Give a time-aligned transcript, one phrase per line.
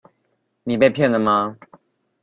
[0.63, 1.57] 你被騙了嗎？